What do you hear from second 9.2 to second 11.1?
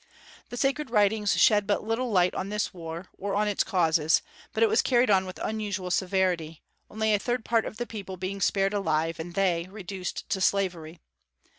they reduced to slavery.